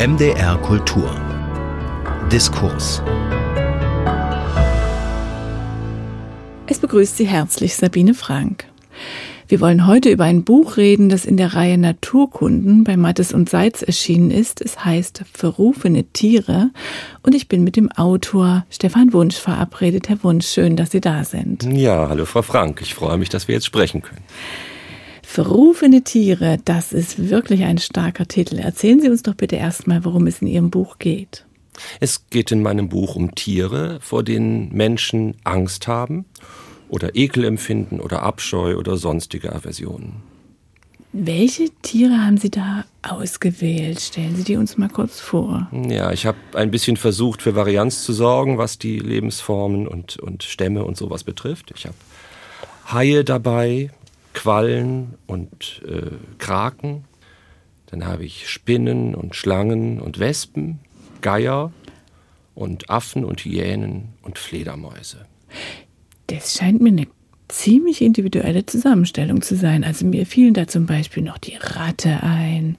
[0.00, 1.14] MDR Kultur
[2.32, 3.02] Diskurs
[6.66, 8.64] Es begrüßt Sie herzlich Sabine Frank.
[9.46, 13.50] Wir wollen heute über ein Buch reden, das in der Reihe Naturkunden bei Mattes und
[13.50, 14.62] Seitz erschienen ist.
[14.62, 16.70] Es heißt Verrufene Tiere
[17.22, 20.08] und ich bin mit dem Autor Stefan Wunsch verabredet.
[20.08, 21.62] Herr Wunsch, schön, dass Sie da sind.
[21.64, 22.80] Ja, hallo Frau Frank.
[22.80, 24.22] Ich freue mich, dass wir jetzt sprechen können.
[25.32, 28.58] Verrufene Tiere, das ist wirklich ein starker Titel.
[28.58, 31.46] Erzählen Sie uns doch bitte erstmal, worum es in Ihrem Buch geht.
[32.00, 36.24] Es geht in meinem Buch um Tiere, vor denen Menschen Angst haben
[36.88, 40.14] oder Ekel empfinden oder Abscheu oder sonstige Aversionen.
[41.12, 44.00] Welche Tiere haben Sie da ausgewählt?
[44.00, 45.70] Stellen Sie die uns mal kurz vor.
[45.88, 50.42] Ja, ich habe ein bisschen versucht, für Varianz zu sorgen, was die Lebensformen und, und
[50.42, 51.70] Stämme und sowas betrifft.
[51.76, 51.94] Ich habe
[52.92, 53.90] Haie dabei,
[54.34, 57.04] Quallen und äh, Kraken.
[57.86, 60.78] Dann habe ich Spinnen und Schlangen und Wespen,
[61.20, 61.72] Geier
[62.54, 65.26] und Affen und Hyänen und Fledermäuse.
[66.28, 67.06] Das scheint mir eine
[67.48, 69.82] ziemlich individuelle Zusammenstellung zu sein.
[69.82, 72.78] Also mir fielen da zum Beispiel noch die Ratte ein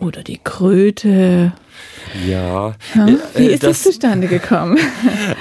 [0.00, 1.52] oder die Kröte.
[2.28, 2.74] Ja.
[2.92, 3.20] Hm?
[3.34, 4.78] Wie ist das, das, zustande gekommen?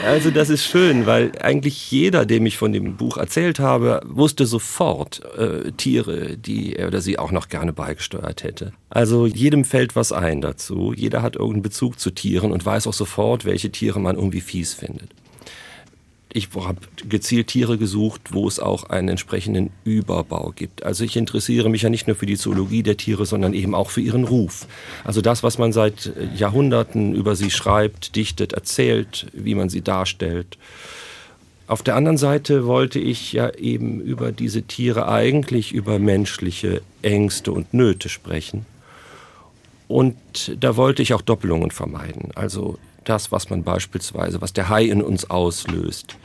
[0.06, 4.46] Also das ist schön, weil eigentlich jeder, dem ich von dem Buch erzählt habe, wusste
[4.46, 8.72] sofort äh, Tiere, die er oder sie auch noch gerne beigesteuert hätte.
[8.90, 10.94] Also jedem fällt was ein dazu.
[10.96, 14.74] Jeder hat irgendeinen Bezug zu Tieren und weiß auch sofort, welche Tiere man irgendwie fies
[14.74, 15.10] findet
[16.32, 20.84] ich habe gezielt Tiere gesucht, wo es auch einen entsprechenden Überbau gibt.
[20.84, 23.90] Also ich interessiere mich ja nicht nur für die Zoologie der Tiere, sondern eben auch
[23.90, 24.68] für ihren Ruf.
[25.04, 30.60] Also das, was man seit Jahrhunderten über sie schreibt, dichtet, erzählt, wie man sie darstellt.
[31.66, 37.52] Auf der anderen Seite wollte ich ja eben über diese Tiere eigentlich über menschliche Ängste
[37.52, 38.66] und Nöte sprechen.
[39.88, 40.16] Und
[40.60, 42.30] da wollte ich auch Doppelungen vermeiden.
[42.36, 46.18] Also das, was man beispielsweise, was der Hai in uns auslöst,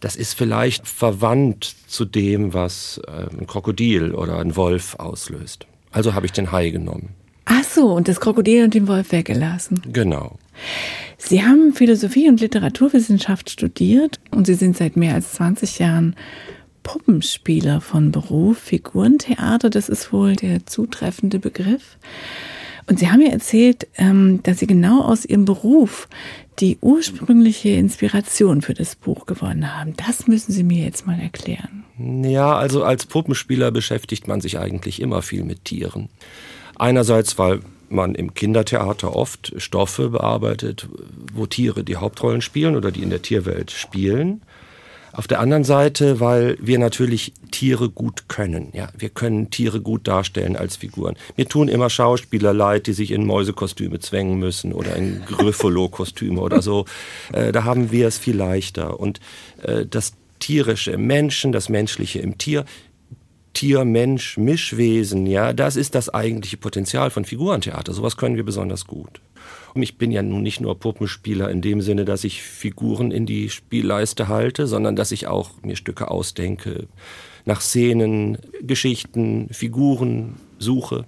[0.00, 5.66] das ist vielleicht verwandt zu dem, was äh, ein Krokodil oder ein Wolf auslöst.
[5.92, 7.10] Also habe ich den Hai genommen.
[7.44, 9.82] Ach so, und das Krokodil und den Wolf weggelassen.
[9.92, 10.38] Genau.
[11.18, 16.16] Sie haben Philosophie und Literaturwissenschaft studiert und Sie sind seit mehr als 20 Jahren
[16.82, 18.58] Puppenspieler von Beruf.
[18.58, 21.98] Figurentheater, das ist wohl der zutreffende Begriff.
[22.90, 26.08] Und Sie haben mir erzählt, ähm, dass Sie genau aus Ihrem Beruf
[26.58, 29.94] die ursprüngliche Inspiration für das Buch gewonnen haben.
[29.96, 31.84] Das müssen Sie mir jetzt mal erklären.
[31.98, 36.08] Ja, also als Puppenspieler beschäftigt man sich eigentlich immer viel mit Tieren.
[36.76, 40.88] Einerseits, weil man im Kindertheater oft Stoffe bearbeitet,
[41.32, 44.42] wo Tiere die Hauptrollen spielen oder die in der Tierwelt spielen.
[45.12, 48.70] Auf der anderen Seite, weil wir natürlich Tiere gut können.
[48.72, 51.16] Ja, wir können Tiere gut darstellen als Figuren.
[51.36, 56.62] Mir tun immer Schauspieler leid, die sich in Mäusekostüme zwängen müssen oder in Gryffalo-Kostüme oder
[56.62, 56.84] so.
[57.32, 59.00] Äh, da haben wir es viel leichter.
[59.00, 59.20] Und
[59.62, 62.64] äh, das tierische im Menschen, das menschliche im Tier,
[63.52, 67.92] Tier, Mensch, Mischwesen, ja, das ist das eigentliche Potenzial von Figurentheater.
[67.92, 69.20] Sowas können wir besonders gut.
[69.74, 73.26] Und ich bin ja nun nicht nur Puppenspieler in dem Sinne, dass ich Figuren in
[73.26, 76.88] die Spielleiste halte, sondern dass ich auch mir Stücke ausdenke,
[77.44, 81.06] nach Szenen, Geschichten, Figuren suche.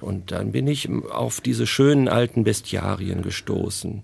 [0.00, 4.02] Und dann bin ich auf diese schönen alten Bestiarien gestoßen,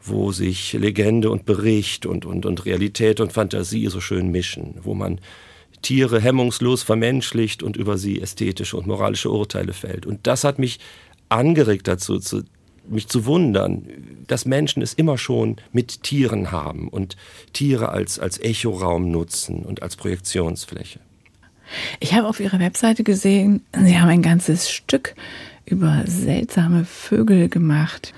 [0.00, 4.94] wo sich Legende und Bericht und, und, und Realität und Fantasie so schön mischen, wo
[4.94, 5.20] man
[5.82, 10.06] Tiere hemmungslos vermenschlicht und über sie ästhetische und moralische Urteile fällt.
[10.06, 10.78] Und das hat mich
[11.28, 12.44] angeregt dazu, zu
[12.88, 13.86] mich zu wundern,
[14.26, 17.16] dass Menschen es immer schon mit Tieren haben und
[17.52, 21.00] Tiere als, als Echoraum nutzen und als Projektionsfläche.
[22.00, 25.14] Ich habe auf Ihrer Webseite gesehen, Sie haben ein ganzes Stück
[25.64, 28.12] über seltsame Vögel gemacht.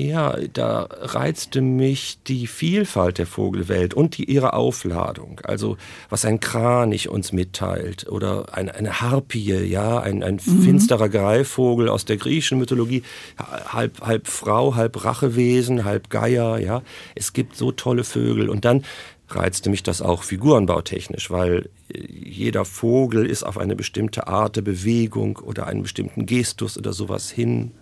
[0.00, 5.40] Ja, da reizte mich die Vielfalt der Vogelwelt und die, ihre Aufladung.
[5.44, 5.76] Also
[6.08, 10.62] was ein Kranich uns mitteilt oder eine, eine Harpie, ja, ein, ein mhm.
[10.62, 13.02] finsterer Greifvogel aus der griechischen Mythologie,
[13.38, 16.82] halb, halb Frau, halb Rachewesen, halb Geier, ja.
[17.14, 18.84] Es gibt so tolle Vögel und dann
[19.28, 25.36] reizte mich das auch figurenbautechnisch, weil jeder Vogel ist auf eine bestimmte Art der Bewegung
[25.36, 27.72] oder einen bestimmten Gestus oder sowas hin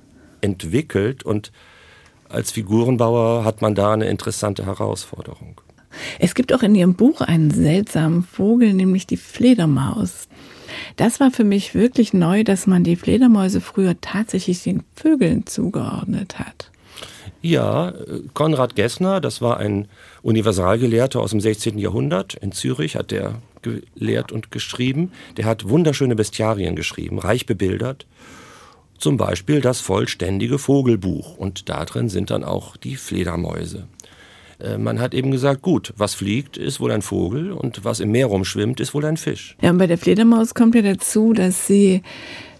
[0.40, 1.52] entwickelt und
[2.28, 5.60] als Figurenbauer hat man da eine interessante Herausforderung.
[6.18, 10.28] Es gibt auch in Ihrem Buch einen seltsamen Vogel, nämlich die Fledermaus.
[10.96, 16.38] Das war für mich wirklich neu, dass man die Fledermäuse früher tatsächlich den Vögeln zugeordnet
[16.38, 16.70] hat.
[17.40, 17.94] Ja,
[18.34, 19.86] Konrad Gessner, das war ein
[20.22, 21.78] Universalgelehrter aus dem 16.
[21.78, 22.34] Jahrhundert.
[22.34, 25.12] In Zürich hat der gelehrt und geschrieben.
[25.36, 28.06] Der hat wunderschöne Bestiarien geschrieben, reich bebildert.
[28.98, 31.36] Zum Beispiel das vollständige Vogelbuch.
[31.36, 33.86] Und da drin sind dann auch die Fledermäuse.
[34.60, 38.10] Äh, man hat eben gesagt, gut, was fliegt, ist wohl ein Vogel und was im
[38.10, 39.56] Meer rumschwimmt, ist wohl ein Fisch.
[39.62, 42.02] Ja, und bei der Fledermaus kommt ja dazu, dass sie,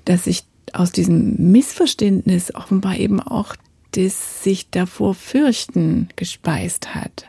[0.05, 3.55] dass sich aus diesem Missverständnis offenbar eben auch
[3.93, 7.25] das sich davor fürchten gespeist hat.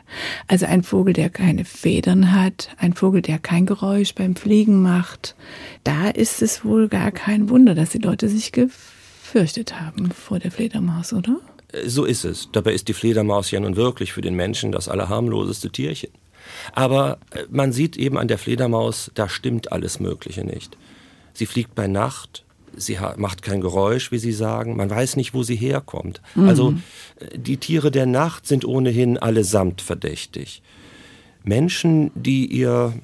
[0.46, 5.36] Also ein Vogel, der keine Federn hat, ein Vogel, der kein Geräusch beim Fliegen macht.
[5.84, 8.52] Da ist es wohl gar kein Wunder, dass die Leute sich
[9.30, 11.36] gefürchtet haben vor der Fledermaus, oder?
[11.86, 12.48] So ist es.
[12.52, 16.10] Dabei ist die Fledermaus ja nun wirklich für den Menschen das allerharmloseste Tierchen.
[16.72, 20.76] Aber äh, man sieht eben an der Fledermaus, da stimmt alles Mögliche nicht.
[21.32, 22.44] Sie fliegt bei Nacht,
[22.76, 26.20] sie macht kein Geräusch, wie Sie sagen, man weiß nicht, wo sie herkommt.
[26.34, 26.48] Mhm.
[26.48, 26.74] Also
[27.20, 30.62] äh, die Tiere der Nacht sind ohnehin allesamt verdächtig.
[31.44, 32.94] Menschen, die ihr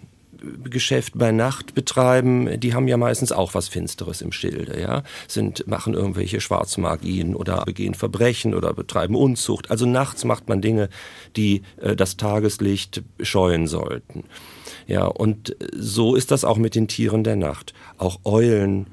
[0.65, 5.67] Geschäft bei Nacht betreiben, die haben ja meistens auch was Finsteres im Schilde, ja, sind
[5.67, 9.71] machen irgendwelche Schwarzmagien oder begehen Verbrechen oder betreiben Unzucht.
[9.71, 10.89] Also nachts macht man Dinge,
[11.37, 14.25] die äh, das Tageslicht scheuen sollten.
[14.87, 17.75] Ja, und so ist das auch mit den Tieren der Nacht.
[17.99, 18.87] Auch Eulen,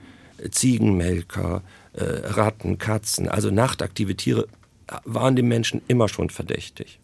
[0.51, 1.61] Ziegenmelker,
[1.93, 4.47] äh, Ratten, Katzen, also nachtaktive Tiere
[5.05, 6.99] waren dem Menschen immer schon verdächtig.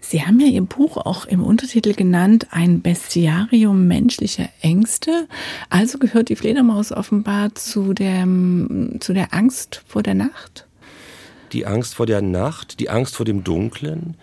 [0.00, 5.28] Sie haben ja Ihr Buch auch im Untertitel genannt, ein Bestiarium menschlicher Ängste.
[5.70, 8.26] Also gehört die Fledermaus offenbar zu der,
[9.00, 10.66] zu der Angst vor der Nacht?
[11.52, 14.16] Die Angst vor der Nacht, die Angst vor dem Dunklen,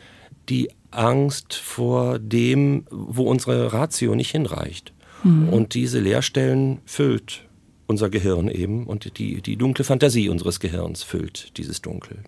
[0.50, 4.94] die Angst vor dem, wo unsere Ratio nicht hinreicht.
[5.24, 5.50] Mhm.
[5.50, 7.46] Und diese Leerstellen füllt
[7.88, 12.24] unser Gehirn eben und die, die dunkle Fantasie unseres Gehirns füllt dieses Dunkel.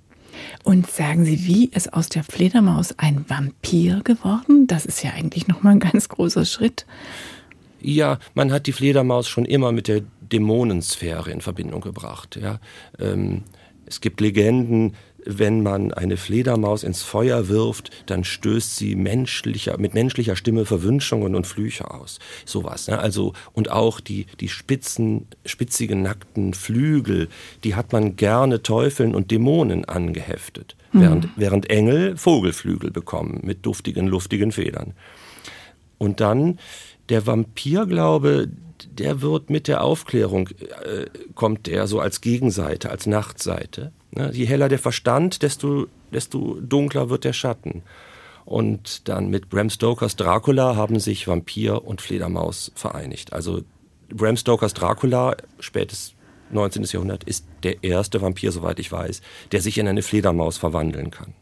[0.64, 4.68] Und sagen Sie, wie ist aus der Fledermaus ein Vampir geworden?
[4.68, 6.86] Das ist ja eigentlich nochmal ein ganz großer Schritt.
[7.80, 12.38] Ja, man hat die Fledermaus schon immer mit der Dämonensphäre in Verbindung gebracht.
[12.42, 12.60] Ja.
[13.00, 13.44] Ähm,
[13.86, 14.96] es gibt Legenden,
[15.28, 21.36] wenn man eine Fledermaus ins Feuer wirft, dann stößt sie menschlicher, mit menschlicher Stimme Verwünschungen
[21.36, 22.20] und Flüche aus.
[22.46, 22.88] Sowas.
[22.88, 22.98] Ne?
[23.00, 27.28] Also, und auch die, die spitzen, spitzigen, nackten Flügel,
[27.64, 30.76] die hat man gerne Teufeln und Dämonen angeheftet.
[30.94, 31.02] Mhm.
[31.02, 34.94] Während, während Engel Vogelflügel bekommen mit duftigen, luftigen Federn.
[35.98, 36.60] Und dann
[37.10, 38.50] der Vampirglaube,
[39.00, 43.92] der wird mit der Aufklärung, äh, kommt der so als Gegenseite, als Nachtseite.
[44.12, 44.32] Ne?
[44.34, 47.84] Je heller der Verstand, desto, desto dunkler wird der Schatten.
[48.46, 53.34] Und dann mit Bram Stokers Dracula haben sich Vampir und Fledermaus vereinigt.
[53.34, 53.62] Also
[54.10, 56.14] Bram Stokers Dracula, spätes
[56.52, 56.84] 19.
[56.84, 59.22] Jahrhundert, ist der erste Vampir, soweit ich weiß,
[59.52, 61.34] der sich in eine Fledermaus verwandeln kann.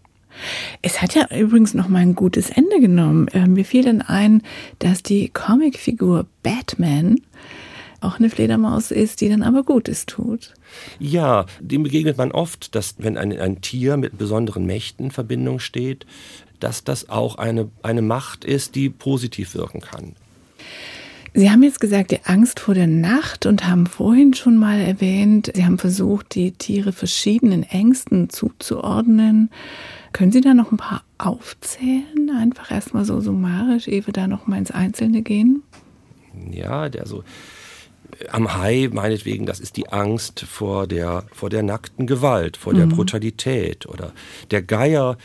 [0.82, 3.28] Es hat ja übrigens noch mal ein gutes Ende genommen.
[3.30, 4.42] Äh, mir fiel dann ein,
[4.80, 7.18] dass die Comicfigur Batman
[8.02, 10.54] auch eine Fledermaus ist, die dann aber Gutes tut.
[11.00, 15.60] Ja, dem begegnet man oft, dass wenn ein, ein Tier mit besonderen Mächten in Verbindung
[15.60, 16.06] steht,
[16.60, 20.14] dass das auch eine, eine Macht ist, die positiv wirken kann.
[21.38, 25.52] Sie haben jetzt gesagt, die Angst vor der Nacht und haben vorhin schon mal erwähnt,
[25.54, 29.50] Sie haben versucht, die Tiere verschiedenen Ängsten zuzuordnen.
[30.16, 32.32] Können Sie da noch ein paar aufzählen?
[32.40, 35.62] Einfach erstmal so summarisch, ehe wir da noch mal ins Einzelne gehen?
[36.52, 37.26] Ja, also
[38.32, 42.78] am Hai meinetwegen, das ist die Angst vor der, vor der nackten Gewalt, vor mhm.
[42.78, 43.88] der Brutalität.
[43.88, 44.14] Oder
[44.52, 45.18] der Geier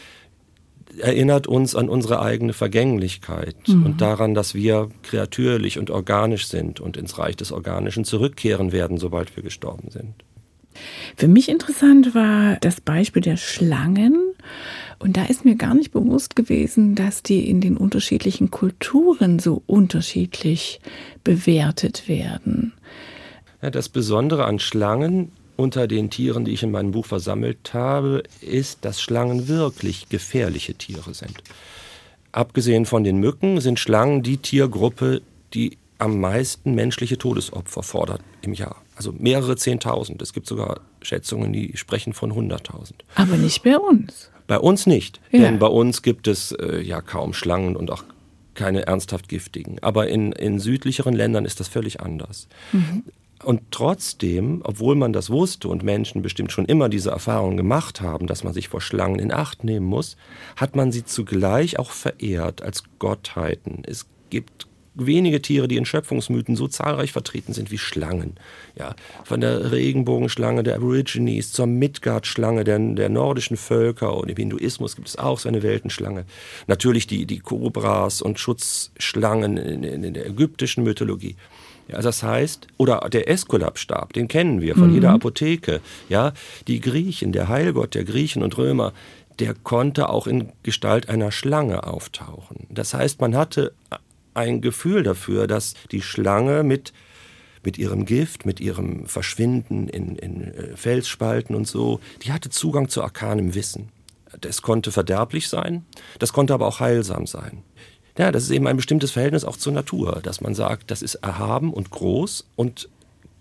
[0.98, 3.86] erinnert uns an unsere eigene Vergänglichkeit mhm.
[3.86, 8.98] und daran, dass wir kreatürlich und organisch sind und ins Reich des Organischen zurückkehren werden,
[8.98, 10.24] sobald wir gestorben sind.
[11.16, 14.34] Für mich interessant war das Beispiel der Schlangen.
[15.00, 19.62] Und da ist mir gar nicht bewusst gewesen, dass die in den unterschiedlichen Kulturen so
[19.66, 20.80] unterschiedlich
[21.24, 22.74] bewertet werden.
[23.62, 28.22] Ja, das Besondere an Schlangen unter den Tieren, die ich in meinem Buch versammelt habe,
[28.42, 31.42] ist, dass Schlangen wirklich gefährliche Tiere sind.
[32.32, 35.22] Abgesehen von den Mücken sind Schlangen die Tiergruppe,
[35.54, 38.76] die am meisten menschliche Todesopfer fordert im Jahr.
[38.96, 40.20] Also mehrere Zehntausend.
[40.20, 43.04] Es gibt sogar Schätzungen, die sprechen von hunderttausend.
[43.14, 44.30] Aber nicht bei uns.
[44.50, 45.42] Bei uns nicht, ja.
[45.42, 48.02] denn bei uns gibt es äh, ja kaum Schlangen und auch
[48.54, 49.78] keine ernsthaft giftigen.
[49.80, 52.48] Aber in, in südlicheren Ländern ist das völlig anders.
[52.72, 53.04] Mhm.
[53.44, 58.26] Und trotzdem, obwohl man das wusste und Menschen bestimmt schon immer diese Erfahrung gemacht haben,
[58.26, 60.16] dass man sich vor Schlangen in Acht nehmen muss,
[60.56, 63.84] hat man sie zugleich auch verehrt als Gottheiten.
[63.86, 68.34] Es gibt wenige Tiere, die in Schöpfungsmythen so zahlreich vertreten sind wie Schlangen.
[68.76, 68.94] Ja,
[69.24, 75.08] von der Regenbogenschlange der Aborigines zur Midgard-Schlange der, der nordischen Völker und im Hinduismus gibt
[75.08, 76.24] es auch so eine Weltenschlange.
[76.66, 81.36] Natürlich die, die Kobras und Schutzschlangen in, in, in der ägyptischen Mythologie.
[81.88, 84.94] Ja, das heißt, oder der Eskulapstab, den kennen wir von mhm.
[84.94, 85.80] jeder Apotheke.
[86.08, 86.32] Ja,
[86.68, 88.92] die Griechen, der Heilgott der Griechen und Römer,
[89.40, 92.66] der konnte auch in Gestalt einer Schlange auftauchen.
[92.68, 93.72] Das heißt, man hatte
[94.40, 96.92] ein Gefühl dafür, dass die Schlange mit
[97.62, 102.88] mit ihrem Gift, mit ihrem Verschwinden in, in äh, Felsspalten und so, die hatte Zugang
[102.88, 103.90] zu arkanem Wissen.
[104.40, 105.84] Das konnte verderblich sein,
[106.18, 107.62] das konnte aber auch heilsam sein.
[108.16, 111.16] Ja, das ist eben ein bestimmtes Verhältnis auch zur Natur, dass man sagt, das ist
[111.16, 112.88] erhaben und groß und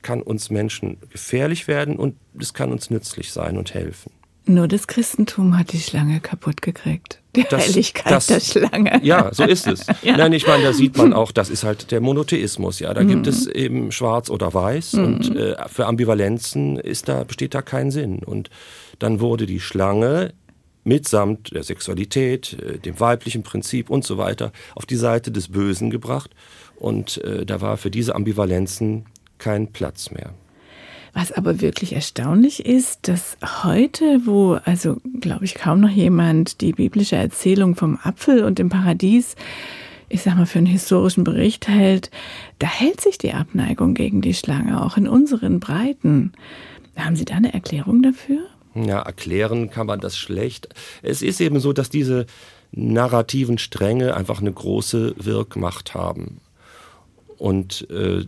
[0.01, 4.12] kann uns Menschen gefährlich werden und es kann uns nützlich sein und helfen.
[4.50, 7.22] Nur das Christentum hat die Schlange kaputt gekriegt.
[7.36, 9.00] Die das, Heiligkeit das, der Schlange.
[9.03, 9.86] Ja, so ist es.
[10.01, 10.18] ja.
[10.18, 12.79] Nein, ich meine, da sieht man auch, das ist halt der Monotheismus.
[12.79, 13.10] Ja, da mhm.
[13.10, 15.03] gibt es eben Schwarz oder Weiß mhm.
[15.03, 18.24] und äh, für Ambivalenzen ist da besteht da kein Sinn.
[18.24, 18.50] Und
[18.98, 20.34] dann wurde die Schlange
[20.84, 25.91] mitsamt der Sexualität, äh, dem weiblichen Prinzip und so weiter auf die Seite des Bösen
[25.91, 26.32] gebracht.
[26.75, 29.06] Und äh, da war für diese Ambivalenzen
[29.38, 30.34] kein Platz mehr.
[31.13, 36.74] Was aber wirklich erstaunlich ist, dass heute, wo also, glaube ich, kaum noch jemand die
[36.74, 39.36] biblische Erzählung vom Apfel und dem Paradies,
[40.08, 42.12] ich sag mal, für einen historischen Bericht hält,
[42.60, 46.34] da hält sich die Abneigung gegen die Schlange, auch in unseren Breiten.
[46.96, 48.42] Haben Sie da eine Erklärung dafür?
[48.75, 50.70] Ja, erklären kann man das schlecht.
[51.01, 52.25] Es ist eben so, dass diese
[52.72, 56.39] narrativen Stränge einfach eine große Wirkmacht haben.
[57.38, 58.25] Und äh,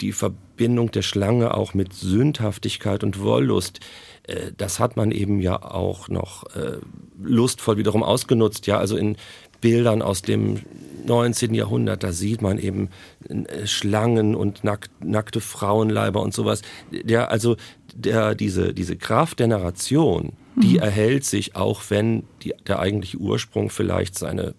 [0.00, 3.80] die Verbindung der Schlange auch mit Sündhaftigkeit und Wollust,
[4.24, 6.78] äh, das hat man eben ja auch noch äh,
[7.22, 8.66] lustvoll wiederum ausgenutzt.
[8.66, 9.16] Ja, also in
[9.60, 10.60] Bildern aus dem
[11.06, 11.54] 19.
[11.54, 12.90] Jahrhundert, da sieht man eben
[13.28, 16.62] äh, Schlangen und nack, nackte Frauenleiber und sowas.
[16.90, 17.56] Der, also
[17.94, 20.80] der, diese, diese Kraft der Narration, die mhm.
[20.80, 24.54] erhält sich, auch wenn die, der eigentliche Ursprung vielleicht seine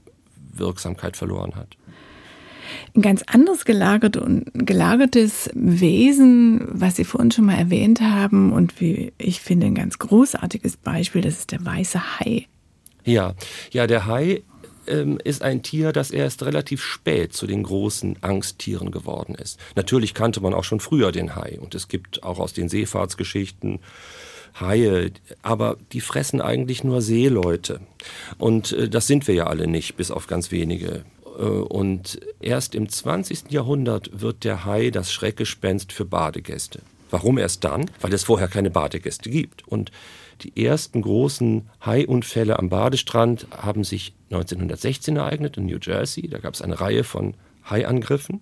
[0.54, 1.78] Wirksamkeit verloren hat
[2.96, 8.80] ein ganz anderes gelagert und gelagertes Wesen, was Sie vorhin schon mal erwähnt haben und
[8.80, 12.48] wie ich finde ein ganz großartiges Beispiel, das ist der weiße Hai.
[13.04, 13.36] Ja,
[13.72, 14.44] ja, der Hai
[14.88, 19.60] ähm, ist ein Tier, das erst relativ spät zu den großen Angsttieren geworden ist.
[19.76, 23.80] Natürlich kannte man auch schon früher den Hai und es gibt auch aus den Seefahrtsgeschichten
[24.60, 25.12] Haie,
[25.42, 27.82] aber die fressen eigentlich nur Seeleute.
[28.38, 31.04] Und äh, das sind wir ja alle nicht, bis auf ganz wenige.
[31.38, 33.52] Äh, und erst im 20.
[33.52, 36.82] Jahrhundert wird der Hai das Schreckgespenst für Badegäste.
[37.12, 37.90] Warum erst dann?
[38.02, 39.68] Weil es vorher keine Badegäste gibt.
[39.68, 39.92] Und
[40.42, 46.28] die ersten großen Haiunfälle am Badestrand haben sich 1916 ereignet in New Jersey.
[46.28, 47.36] Da gab es eine Reihe von
[47.70, 48.42] Haiangriffen.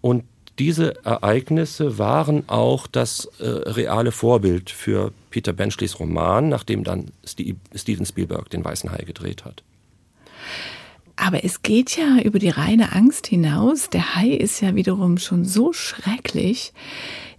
[0.00, 0.24] Und
[0.58, 8.04] diese Ereignisse waren auch das äh, reale Vorbild für Peter Benchleys Roman, nachdem dann Steven
[8.04, 9.62] Spielberg den Weißen Hai gedreht hat.
[11.16, 13.90] Aber es geht ja über die reine Angst hinaus.
[13.90, 16.72] Der Hai ist ja wiederum schon so schrecklich,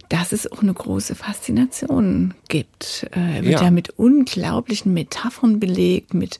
[0.08, 3.06] dass es auch eine große Faszination gibt.
[3.14, 3.64] Äh, er wird ja.
[3.64, 6.38] ja mit unglaublichen Metaphern belegt, mit,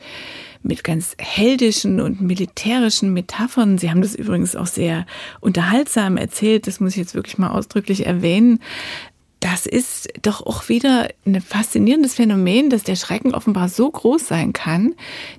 [0.63, 3.79] mit ganz heldischen und militärischen Metaphern.
[3.79, 5.07] Sie haben das übrigens auch sehr
[5.41, 8.61] unterhaltsam erzählt, das muss ich jetzt wirklich mal ausdrücklich erwähnen
[9.45, 14.55] das ist doch auch wieder ein faszinierendes Phänomen, dass der Schrecken offenbar so groß sein
[14.55, 14.95] kann,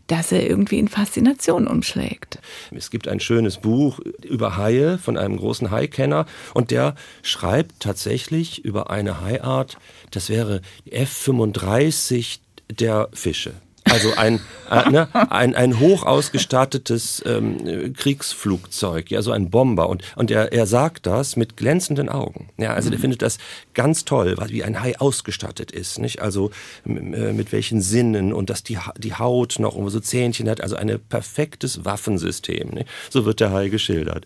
[0.06, 2.38] dass er irgendwie in Faszination umschlägt.
[2.70, 6.94] Es gibt ein schönes Buch über Haie von einem großen Haikenner und der
[7.24, 9.80] schreibt tatsächlich über eine Haiart,
[10.12, 12.38] das wäre F35
[12.70, 13.54] der Fische.
[13.86, 14.40] Also ein,
[14.70, 19.90] äh, ne, ein, ein hoch ausgestattetes ähm, Kriegsflugzeug, ja, so ein Bomber.
[19.90, 22.50] Und, und er, er sagt das mit glänzenden Augen.
[22.58, 22.92] Ja, also mhm.
[22.92, 23.38] der findet das
[23.74, 26.00] ganz toll, wie ein Hai ausgestattet ist.
[26.00, 26.22] Nicht?
[26.22, 26.52] Also
[26.86, 26.90] äh,
[27.34, 30.62] mit welchen Sinnen und dass die, die Haut noch so Zähnchen hat.
[30.62, 32.70] Also ein perfektes Waffensystem.
[32.70, 32.88] Nicht?
[33.10, 34.26] So wird der Hai geschildert.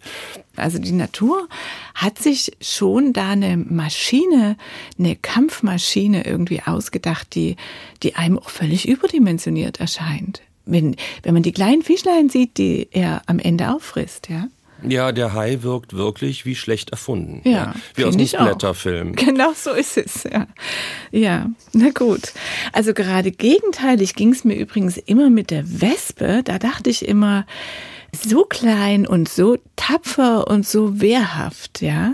[0.59, 1.47] Also die Natur
[1.95, 4.57] hat sich schon da eine Maschine,
[4.97, 7.55] eine Kampfmaschine irgendwie ausgedacht, die,
[8.03, 10.41] die einem auch völlig überdimensioniert erscheint.
[10.65, 14.47] Wenn, wenn man die kleinen Fischlein sieht, die er am Ende auffrisst, ja.
[14.87, 17.41] Ja, der Hai wirkt wirklich wie schlecht erfunden.
[17.43, 19.15] Ja, ja wie aus einem Blätterfilm.
[19.15, 20.47] Genau so ist es, ja.
[21.11, 22.33] Ja, na gut.
[22.71, 26.41] Also gerade gegenteilig ging es mir übrigens immer mit der Wespe.
[26.43, 27.45] Da dachte ich immer,
[28.13, 32.13] so klein und so tapfer und so wehrhaft, ja.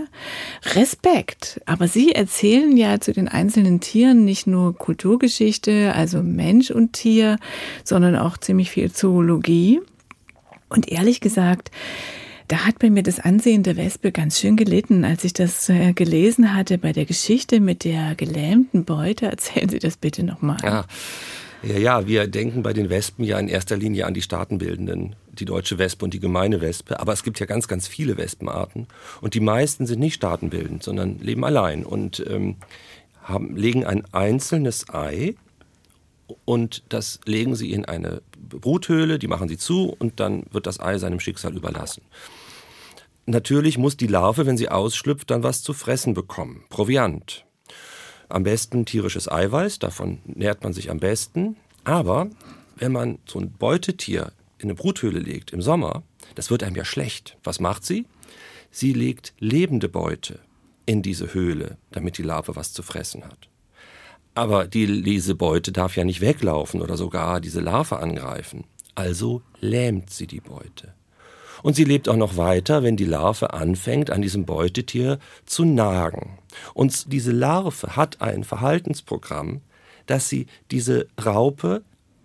[0.73, 1.61] Respekt.
[1.65, 7.37] Aber Sie erzählen ja zu den einzelnen Tieren nicht nur Kulturgeschichte, also Mensch und Tier,
[7.83, 9.81] sondern auch ziemlich viel Zoologie.
[10.69, 11.71] Und ehrlich gesagt,
[12.47, 15.93] da hat bei mir das Ansehen der Wespe ganz schön gelitten, als ich das äh,
[15.93, 19.25] gelesen hatte bei der Geschichte mit der gelähmten Beute.
[19.31, 20.57] Erzählen Sie das bitte nochmal.
[20.63, 20.85] Ja.
[21.63, 25.46] Ja, ja, wir denken bei den Wespen ja in erster Linie an die staatenbildenden die
[25.46, 28.88] deutsche Wespe und die gemeine Wespe, aber es gibt ja ganz, ganz viele Wespenarten
[29.22, 32.58] und die meisten sind nicht staatenbildend, sondern leben allein und ähm,
[33.24, 35.36] haben, legen ein einzelnes Ei
[36.46, 40.80] und das legen sie in eine Bruthöhle, die machen sie zu und dann wird das
[40.80, 42.04] Ei seinem Schicksal überlassen.
[43.27, 46.63] Natürlich muss die Larve, wenn sie ausschlüpft, dann was zu fressen bekommen.
[46.70, 47.46] Proviant.
[48.30, 51.58] Am besten tierisches Eiweiß, davon nährt man sich am besten.
[51.84, 52.30] Aber
[52.75, 56.03] wenn man so ein Beutetier in eine Bruthöhle legt im Sommer,
[56.35, 57.38] das wird einem ja schlecht.
[57.43, 58.05] Was macht sie?
[58.71, 60.39] Sie legt lebende Beute
[60.85, 63.50] in diese Höhle, damit die Larve was zu fressen hat.
[64.33, 68.65] Aber die, diese Beute darf ja nicht weglaufen oder sogar diese Larve angreifen.
[68.93, 70.93] Also lähmt sie die Beute.
[71.63, 76.38] Und sie lebt auch noch weiter, wenn die Larve anfängt, an diesem Beutetier zu nagen.
[76.74, 79.62] Und diese Larve hat ein Verhaltensprogramm,
[80.05, 81.81] dass sie diese Raupe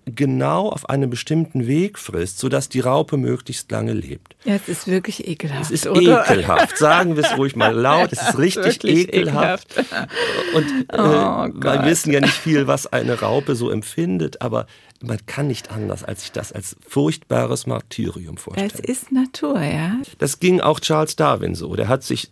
[0.06, 4.36] genau auf einem bestimmten Weg frisst, sodass die Raupe möglichst lange lebt.
[4.44, 5.64] Ja, es ist wirklich ekelhaft.
[5.64, 6.24] Es ist oder?
[6.28, 6.78] ekelhaft.
[6.78, 8.12] Sagen wir es ruhig mal laut.
[8.12, 9.76] Es ist richtig ekelhaft.
[9.76, 10.10] ekelhaft.
[10.54, 14.66] Und äh, oh wir wissen ja nicht viel, was eine Raupe so empfindet, aber
[15.02, 18.70] man kann nicht anders, als sich das als furchtbares Martyrium vorstellen.
[18.72, 19.96] Es ist Natur, ja.
[20.18, 21.74] Das ging auch Charles Darwin so.
[21.74, 22.30] Der hat sich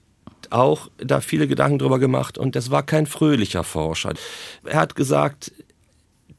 [0.50, 4.14] auch da viele Gedanken drüber gemacht und das war kein fröhlicher Forscher.
[4.64, 5.52] Er hat gesagt,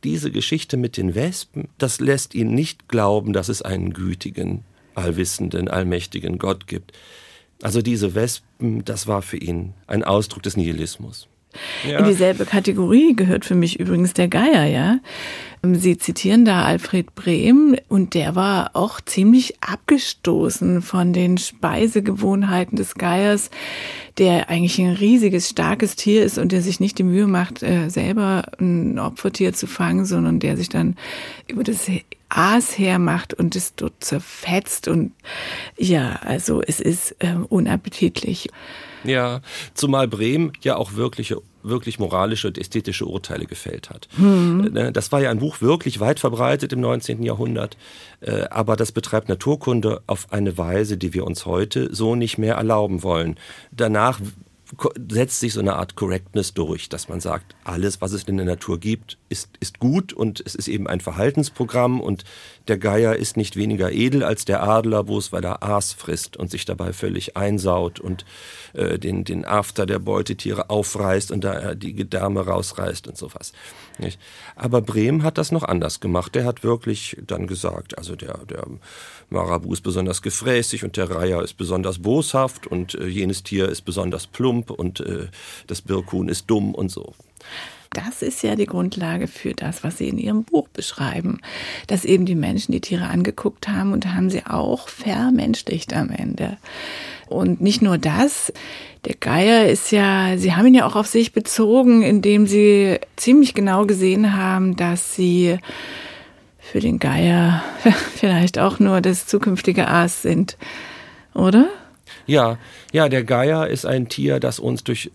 [0.03, 4.65] diese Geschichte mit den Wespen, das lässt ihn nicht glauben, dass es einen gütigen,
[4.95, 6.91] allwissenden, allmächtigen Gott gibt.
[7.61, 11.28] Also diese Wespen, das war für ihn ein Ausdruck des Nihilismus.
[11.87, 11.99] Ja.
[11.99, 14.99] In dieselbe Kategorie gehört für mich übrigens der Geier, ja.
[15.61, 22.95] Sie zitieren da Alfred Brehm und der war auch ziemlich abgestoßen von den Speisegewohnheiten des
[22.95, 23.49] Geiers,
[24.17, 27.89] der eigentlich ein riesiges, starkes Tier ist und der sich nicht die Mühe macht, äh,
[27.89, 30.95] selber ein Opfertier zu fangen, sondern der sich dann
[31.47, 31.87] über das
[32.29, 35.11] Aas hermacht und es dort zerfetzt und
[35.77, 38.49] ja, also es ist äh, unappetitlich.
[39.03, 39.41] Ja,
[39.73, 44.07] zumal Brehm ja auch wirkliche wirklich moralische und ästhetische Urteile gefällt hat.
[44.17, 44.93] Mhm.
[44.93, 47.23] Das war ja ein Buch wirklich weit verbreitet im 19.
[47.23, 47.77] Jahrhundert,
[48.21, 52.55] äh, aber das betreibt Naturkunde auf eine Weise, die wir uns heute so nicht mehr
[52.55, 53.37] erlauben wollen.
[53.71, 54.19] Danach
[55.09, 58.45] setzt sich so eine Art Correctness durch, dass man sagt, alles, was es in der
[58.45, 62.23] Natur gibt, ist, ist gut und es ist eben ein Verhaltensprogramm und
[62.67, 66.37] der Geier ist nicht weniger edel als der Adler, wo es, weil er Aas frisst
[66.37, 68.25] und sich dabei völlig einsaut und
[68.73, 73.53] äh, den, den After der Beutetiere aufreißt und da er die Gedärme rausreißt und sowas.
[73.97, 74.19] Nicht?
[74.55, 76.35] Aber Brehm hat das noch anders gemacht.
[76.35, 78.65] Der hat wirklich dann gesagt, also der, der
[79.29, 83.81] Marabu ist besonders gefräßig und der Reiher ist besonders boshaft und äh, jenes Tier ist
[83.81, 85.27] besonders plump und äh,
[85.67, 87.13] das Birkhuhn ist dumm und so.
[87.91, 91.39] Das ist ja die Grundlage für das, was Sie in Ihrem Buch beschreiben.
[91.87, 96.57] Dass eben die Menschen die Tiere angeguckt haben und haben sie auch vermenschlicht am Ende.
[97.27, 98.53] Und nicht nur das,
[99.05, 103.55] der Geier ist ja, Sie haben ihn ja auch auf sich bezogen, indem Sie ziemlich
[103.55, 105.57] genau gesehen haben, dass Sie
[106.59, 107.63] für den Geier
[108.15, 110.57] vielleicht auch nur das zukünftige Aas sind,
[111.33, 111.69] oder?
[112.29, 112.57] Ja,
[112.91, 115.11] ja, der Geier ist ein Tier, das uns durch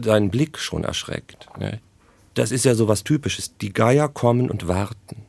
[0.00, 1.48] seinen Blick schon erschreckt.
[1.58, 1.80] Ne?
[2.34, 3.56] Das ist ja so was Typisches.
[3.58, 5.22] Die Geier kommen und warten.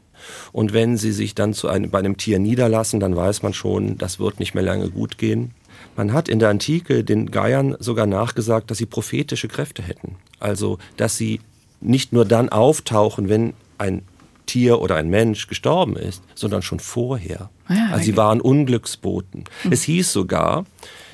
[0.52, 3.98] Und wenn sie sich dann zu einem, bei einem Tier niederlassen, dann weiß man schon,
[3.98, 5.54] das wird nicht mehr lange gut gehen.
[5.96, 10.16] Man hat in der Antike den Geiern sogar nachgesagt, dass sie prophetische Kräfte hätten.
[10.40, 11.42] Also, dass sie
[11.82, 14.04] nicht nur dann auftauchen, wenn ein
[14.46, 17.50] Tier oder ein Mensch gestorben ist, sondern schon vorher.
[17.70, 19.46] Ja, also sie waren Unglücksboten.
[19.64, 19.72] Mhm.
[19.72, 20.66] Es hieß sogar,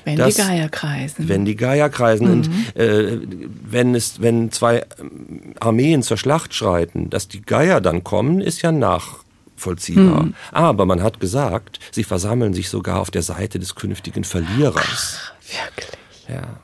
[0.04, 1.28] wenn dass, die Geier kreisen.
[1.28, 2.32] Wenn die Geier kreisen mhm.
[2.32, 3.20] und äh,
[3.64, 8.62] wenn es, wenn zwei ähm, Armeen zur Schlacht schreiten, dass die Geier dann kommen, ist
[8.62, 10.24] ja nachvollziehbar.
[10.24, 10.34] Mhm.
[10.50, 15.18] Aber man hat gesagt, sie versammeln sich sogar auf der Seite des künftigen Verlierers.
[15.18, 15.32] Ach,
[15.66, 15.98] wirklich.
[16.28, 16.60] Ja.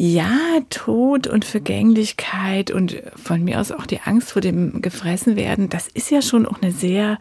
[0.00, 5.88] Ja, Tod und Vergänglichkeit und von mir aus auch die Angst vor dem Gefressenwerden, das
[5.88, 7.18] ist ja schon auch eine sehr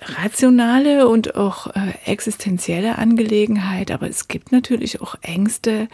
[0.00, 5.88] rationale und auch äh, existenzielle Angelegenheit, aber es gibt natürlich auch Ängste,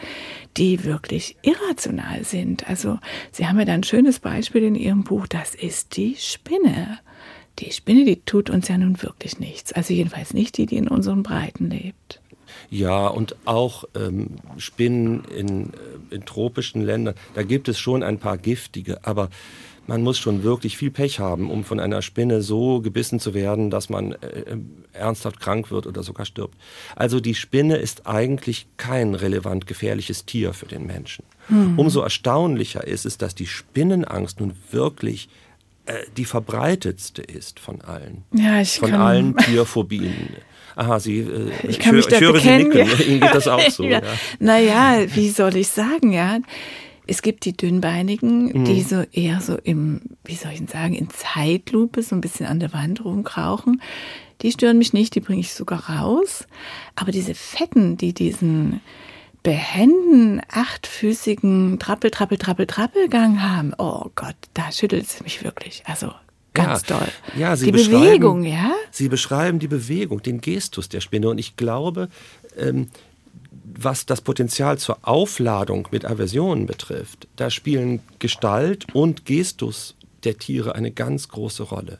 [0.55, 2.69] die wirklich irrational sind.
[2.69, 2.99] Also
[3.31, 6.99] Sie haben ja da ein schönes Beispiel in Ihrem Buch, das ist die Spinne.
[7.59, 9.73] Die Spinne, die tut uns ja nun wirklich nichts.
[9.73, 12.21] Also jedenfalls nicht die, die in unseren Breiten lebt.
[12.69, 18.19] Ja, und auch ähm, Spinnen in, äh, in tropischen Ländern, da gibt es schon ein
[18.19, 19.29] paar giftige, aber
[19.87, 23.69] man muss schon wirklich viel Pech haben, um von einer Spinne so gebissen zu werden,
[23.69, 24.57] dass man äh, äh,
[24.93, 26.55] ernsthaft krank wird oder sogar stirbt.
[26.95, 31.25] Also die Spinne ist eigentlich kein relevant gefährliches Tier für den Menschen.
[31.49, 31.79] Mhm.
[31.79, 35.29] Umso erstaunlicher ist es, dass die Spinnenangst nun wirklich
[35.85, 38.25] äh, die verbreitetste ist von allen.
[38.33, 40.35] Ja, ich von kann, allen Tierphobien.
[40.75, 42.77] Aha, Sie, äh, ich kann mich da ich höre Sie nicken.
[42.77, 42.99] ja.
[43.07, 43.83] Ihnen geht das auch so.
[43.83, 44.01] ja.
[44.01, 44.13] ja.
[44.39, 46.39] Naja, wie soll ich sagen, ja?
[47.07, 48.65] Es gibt die Dünnbeinigen, Mhm.
[48.65, 52.45] die so eher so im, wie soll ich denn sagen, in Zeitlupe so ein bisschen
[52.45, 53.81] an der Wand rumkrauchen.
[54.41, 56.45] Die stören mich nicht, die bringe ich sogar raus.
[56.95, 58.81] Aber diese Fetten, die diesen
[59.43, 65.83] behenden, achtfüßigen Trappel, Trappel, Trappel, Trappelgang haben, oh Gott, da schüttelt es mich wirklich.
[65.85, 66.11] Also
[66.53, 67.07] ganz Ja, doll.
[67.37, 68.71] ja, Sie die Bewegung, ja?
[68.91, 71.29] Sie beschreiben die Bewegung, den Gestus der Spinne.
[71.29, 72.09] Und ich glaube,
[72.57, 72.89] ähm,
[73.75, 80.75] was das Potenzial zur Aufladung mit Aversionen betrifft, da spielen Gestalt und Gestus der Tiere
[80.75, 81.99] eine ganz große Rolle.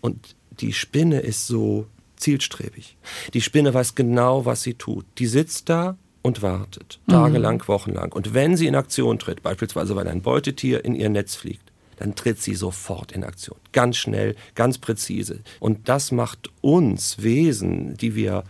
[0.00, 2.96] Und die Spinne ist so zielstrebig.
[3.32, 5.06] Die Spinne weiß genau, was sie tut.
[5.18, 8.12] Die sitzt da und wartet, tagelang, wochenlang.
[8.12, 12.14] Und wenn sie in Aktion tritt, beispielsweise weil ein Beutetier in ihr Netz fliegt, dann
[12.14, 13.56] tritt sie sofort in Aktion.
[13.72, 15.40] Ganz schnell, ganz präzise.
[15.60, 18.44] Und das macht uns Wesen, die wir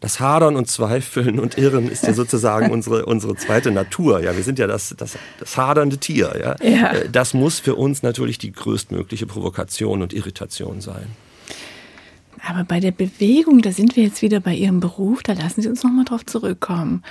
[0.00, 4.22] das Hadern und Zweifeln und Irren ist ja sozusagen unsere, unsere zweite Natur.
[4.22, 6.34] Ja, wir sind ja das, das, das hadernde Tier.
[6.40, 6.68] Ja?
[6.68, 6.92] Ja.
[6.92, 11.06] Äh, Das muss für uns natürlich die größtmögliche Provokation und Irritation sein.
[12.46, 15.68] Aber bei der Bewegung, da sind wir jetzt wieder bei Ihrem Beruf, da lassen Sie
[15.68, 17.02] uns nochmal drauf zurückkommen.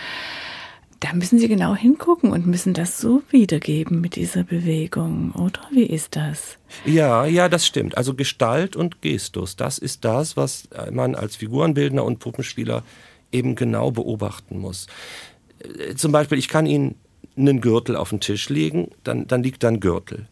[1.00, 5.62] Da müssen Sie genau hingucken und müssen das so wiedergeben mit dieser Bewegung, oder?
[5.72, 6.58] Wie ist das?
[6.86, 7.98] Ja, ja, das stimmt.
[7.98, 12.84] Also Gestalt und Gestus, das ist das, was man als Figurenbildner und Puppenspieler
[13.32, 14.88] eben genau beobachten muss.
[15.60, 16.96] Äh, Zum Beispiel, ich kann Ihnen
[17.36, 20.28] einen Gürtel auf den Tisch legen, dann, dann liegt da ein Gürtel.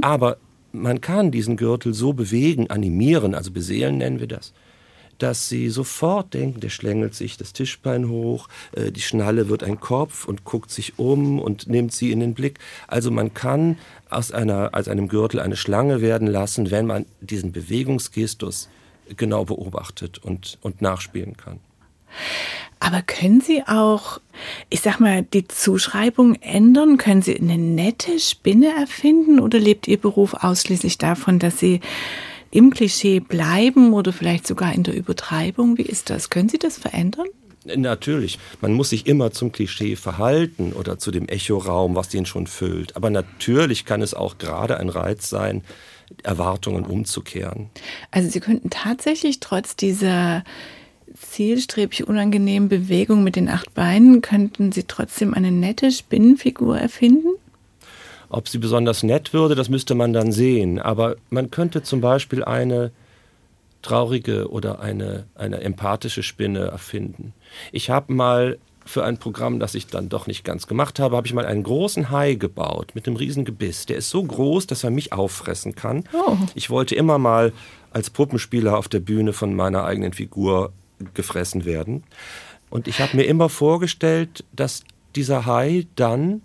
[0.00, 0.38] Aber
[0.72, 4.52] man kann diesen Gürtel so bewegen, animieren, also beseelen nennen wir das,
[5.22, 9.80] dass sie sofort denken, der schlängelt sich das Tischbein hoch, äh, die Schnalle wird ein
[9.80, 12.58] Kopf und guckt sich um und nimmt sie in den Blick.
[12.86, 13.78] Also man kann
[14.08, 18.68] aus, einer, aus einem Gürtel eine Schlange werden lassen, wenn man diesen Bewegungsgestus
[19.16, 21.60] genau beobachtet und, und nachspielen kann.
[22.80, 24.20] Aber können Sie auch,
[24.70, 26.96] ich sag mal, die Zuschreibung ändern?
[26.96, 31.80] Können Sie eine nette Spinne erfinden oder lebt Ihr Beruf ausschließlich davon, dass Sie
[32.50, 35.78] im Klischee bleiben oder vielleicht sogar in der Übertreibung?
[35.78, 36.30] Wie ist das?
[36.30, 37.26] Können Sie das verändern?
[37.64, 42.46] Natürlich, man muss sich immer zum Klischee verhalten oder zu dem Echoraum, was den schon
[42.46, 42.96] füllt.
[42.96, 45.62] Aber natürlich kann es auch gerade ein Reiz sein,
[46.22, 47.68] Erwartungen umzukehren.
[48.10, 50.42] Also Sie könnten tatsächlich trotz dieser
[51.14, 57.28] zielstrebig unangenehmen Bewegung mit den acht Beinen, könnten Sie trotzdem eine nette Spinnenfigur erfinden?
[58.30, 60.78] Ob sie besonders nett würde, das müsste man dann sehen.
[60.78, 62.92] Aber man könnte zum Beispiel eine
[63.82, 67.34] traurige oder eine, eine empathische Spinne erfinden.
[67.72, 71.26] Ich habe mal für ein Programm, das ich dann doch nicht ganz gemacht habe, habe
[71.26, 73.86] ich mal einen großen Hai gebaut mit einem riesen Gebiss.
[73.86, 76.04] Der ist so groß, dass er mich auffressen kann.
[76.12, 76.36] Oh.
[76.54, 77.52] Ich wollte immer mal
[77.92, 80.72] als Puppenspieler auf der Bühne von meiner eigenen Figur
[81.14, 82.04] gefressen werden.
[82.68, 84.84] Und ich habe mir immer vorgestellt, dass
[85.16, 86.42] dieser Hai dann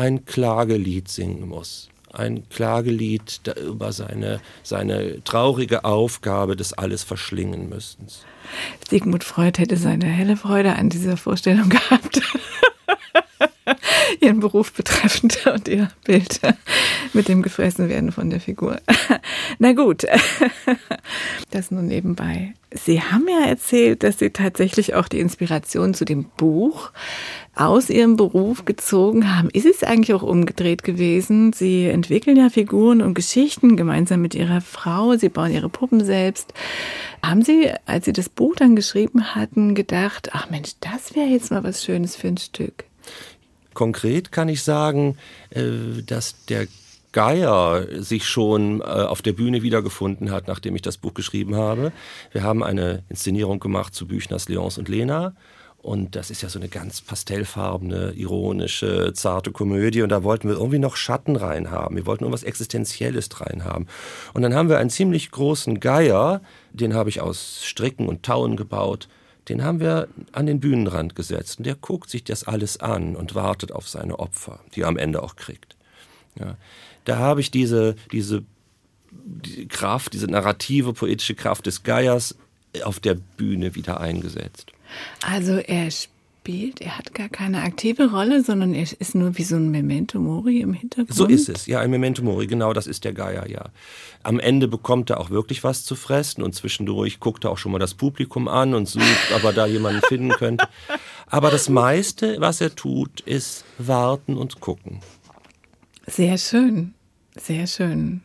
[0.00, 1.90] ein Klagelied singen muss.
[2.10, 8.24] Ein Klagelied über seine, seine traurige Aufgabe des alles verschlingen müssens.
[8.88, 12.22] Sigmund Freud hätte seine helle Freude an dieser Vorstellung gehabt.
[14.20, 16.40] Ihren Beruf betreffend und ihr Bild
[17.12, 18.80] mit dem Gefressenwerden von der Figur.
[19.58, 20.06] Na gut,
[21.50, 22.54] das nur nebenbei.
[22.72, 26.92] Sie haben ja erzählt, dass Sie tatsächlich auch die Inspiration zu dem Buch
[27.56, 29.50] aus Ihrem Beruf gezogen haben.
[29.50, 31.52] Ist es eigentlich auch umgedreht gewesen?
[31.52, 35.16] Sie entwickeln ja Figuren und Geschichten gemeinsam mit Ihrer Frau.
[35.16, 36.54] Sie bauen Ihre Puppen selbst.
[37.24, 41.50] Haben Sie, als Sie das Buch dann geschrieben hatten, gedacht, ach Mensch, das wäre jetzt
[41.50, 42.84] mal was Schönes für ein Stück?
[43.74, 45.16] Konkret kann ich sagen,
[45.50, 46.66] äh, dass der
[47.12, 51.92] Geier sich schon äh, auf der Bühne wiedergefunden hat, nachdem ich das Buch geschrieben habe.
[52.32, 55.34] Wir haben eine Inszenierung gemacht zu Büchners Leons und Lena.
[55.82, 60.02] Und das ist ja so eine ganz pastellfarbene, ironische, zarte Komödie.
[60.02, 61.96] Und da wollten wir irgendwie noch Schatten reinhaben.
[61.96, 63.88] Wir wollten irgendwas Existenzielles reinhaben.
[64.34, 68.56] Und dann haben wir einen ziemlich großen Geier, den habe ich aus Stricken und Tauen
[68.56, 69.08] gebaut.
[69.48, 71.58] Den haben wir an den Bühnenrand gesetzt.
[71.58, 74.96] Und der guckt sich das alles an und wartet auf seine Opfer, die er am
[74.96, 75.76] Ende auch kriegt.
[76.38, 76.56] Ja.
[77.04, 78.44] Da habe ich diese, diese
[79.10, 82.36] die Kraft, diese narrative, poetische Kraft des Geiers
[82.84, 84.72] auf der Bühne wieder eingesetzt.
[85.26, 85.88] Also er
[86.50, 90.18] spielt, er hat gar keine aktive Rolle, sondern er ist nur wie so ein Memento
[90.18, 91.14] Mori im Hintergrund.
[91.14, 93.66] So ist es, ja, ein Memento Mori, genau, das ist der Geier, ja.
[94.22, 97.72] Am Ende bekommt er auch wirklich was zu fressen und zwischendurch guckt er auch schon
[97.72, 100.68] mal das Publikum an und sucht, ob er da jemanden finden könnte.
[101.26, 105.00] Aber das meiste, was er tut, ist warten und gucken.
[106.06, 106.94] Sehr schön,
[107.36, 108.22] sehr schön.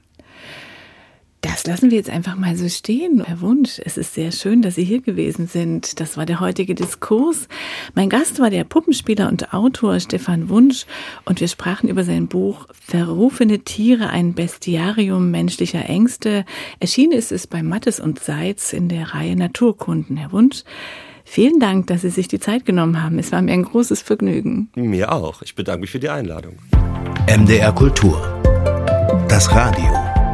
[1.46, 3.24] Das lassen wir jetzt einfach mal so stehen.
[3.24, 6.00] Herr Wunsch, es ist sehr schön, dass Sie hier gewesen sind.
[6.00, 7.48] Das war der heutige Diskurs.
[7.94, 10.88] Mein Gast war der Puppenspieler und Autor Stefan Wunsch
[11.24, 16.46] und wir sprachen über sein Buch Verrufene Tiere, ein Bestiarium menschlicher Ängste.
[16.80, 20.18] Erschienen ist es bei Mattes und Seitz in der Reihe Naturkunden.
[20.18, 20.64] Herr Wunsch,
[21.26, 23.20] vielen Dank, dass Sie sich die Zeit genommen haben.
[23.20, 24.72] Es war mir ein großes Vergnügen.
[24.74, 25.44] Mir auch.
[25.44, 26.56] Ich bedanke mich für die Einladung.
[27.28, 28.42] MDR Kultur.
[29.28, 30.25] Das Radio.